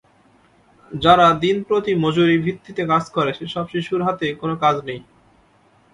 [0.91, 5.01] যারা দিনপ্রতি মজুরি ভিত্তিতে কাজ করে, সেসব শিশুর হাতে কোনো কাজ নেই।